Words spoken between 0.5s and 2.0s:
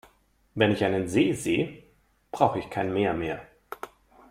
Wenn ich einen See seh